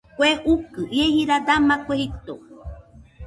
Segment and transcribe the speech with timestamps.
[0.17, 2.33] Kue ukɨ ie jirari dama kue jito.